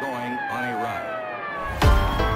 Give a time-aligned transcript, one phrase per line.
[0.00, 2.27] going on a ride.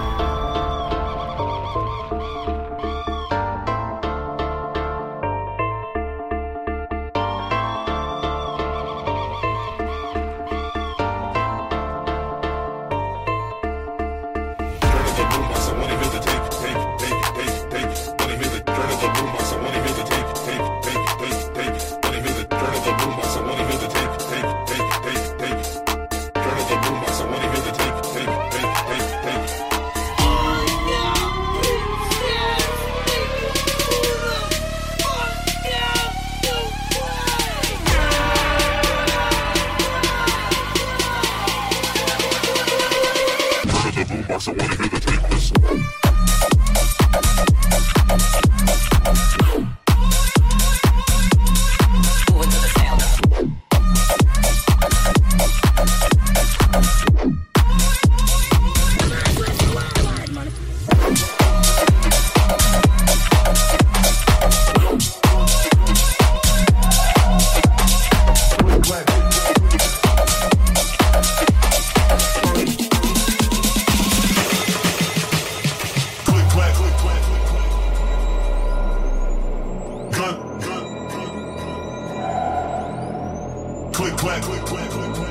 [84.23, 85.22] clap, clap, clap, clap.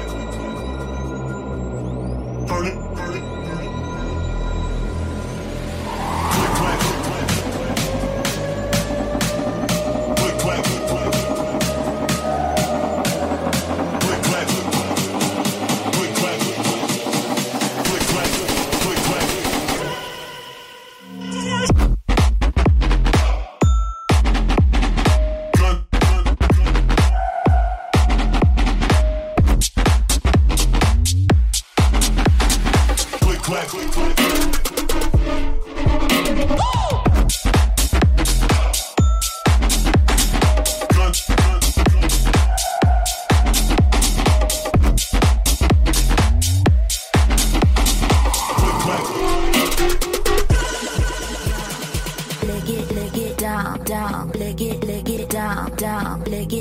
[56.18, 56.61] now.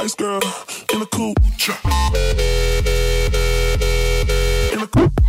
[0.00, 0.40] Spice Girl
[0.94, 1.34] in a cool.
[4.72, 5.19] In a cool.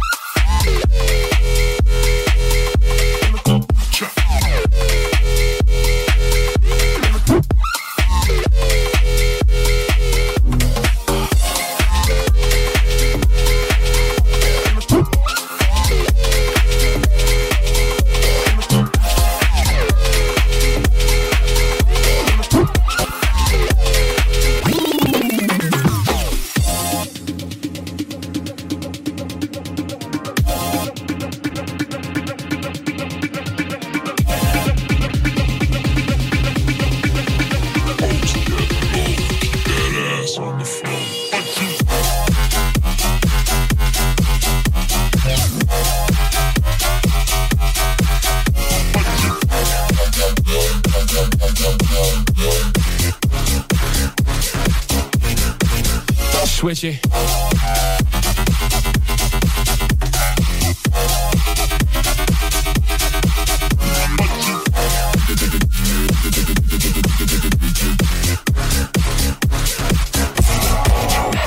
[56.81, 56.98] Gucci.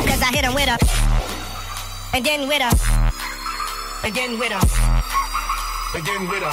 [0.07, 0.79] Cause I hit him with a,
[2.15, 2.71] and then with a,
[4.05, 4.61] and then with a,
[5.97, 6.51] and then with a,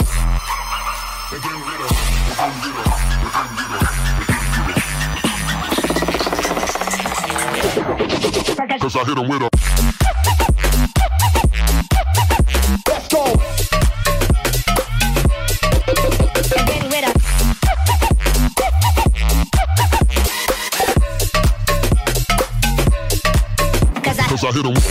[1.31, 1.93] and then with a, and then with a,
[6.81, 6.93] and
[7.73, 8.10] then with a.
[8.21, 9.49] Cause I hit him with a
[12.87, 13.23] Let's go.
[16.55, 17.11] AGEN WIDA.
[24.03, 24.90] Cause I hit him.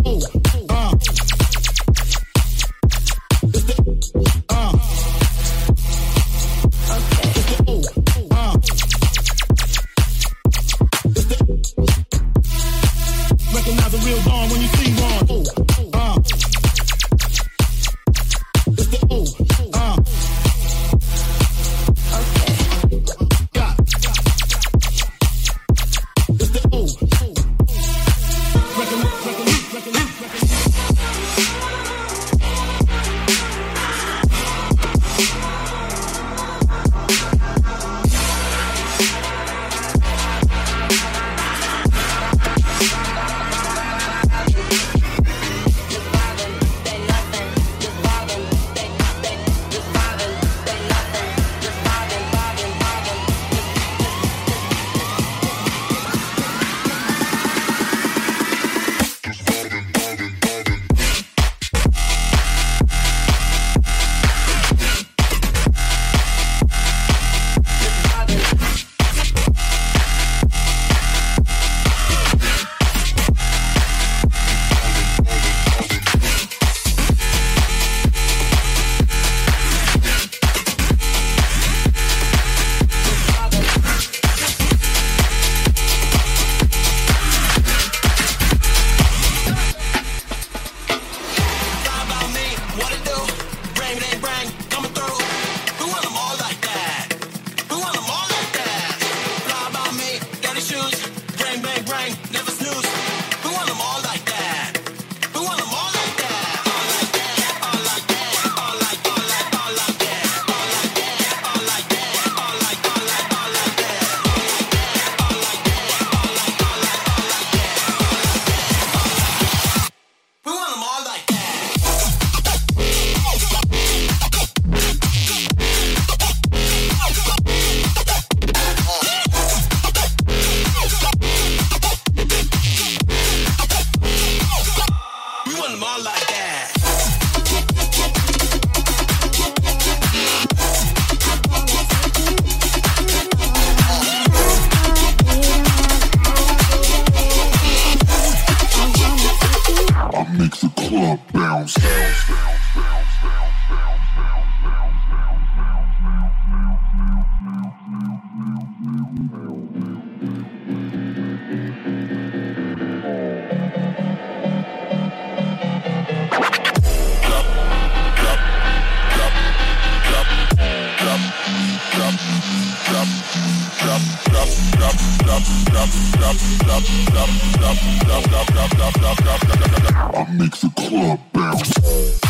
[180.13, 182.20] I make the club bounce.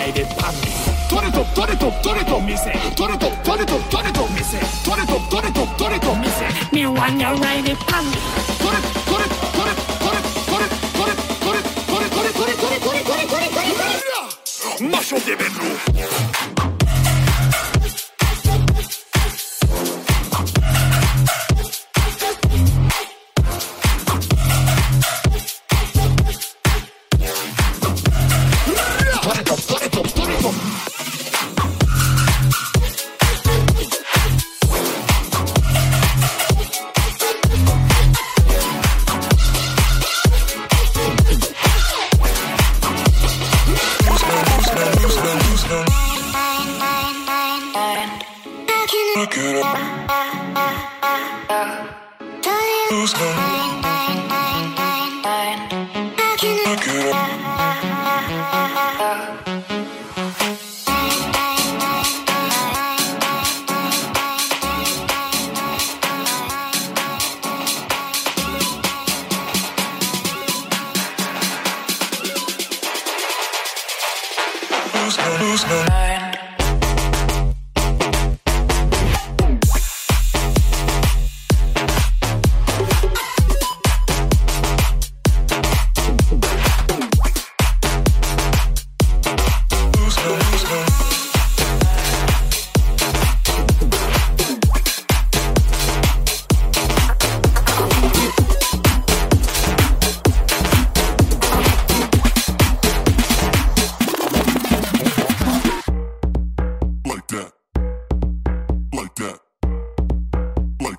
[0.00, 0.54] ないでパン
[1.10, 7.76] 取れトトレとトれと見せ取れト取れトトレと見せ取れと取れト取れト見せ Me want you right in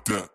[0.08, 0.31] like that,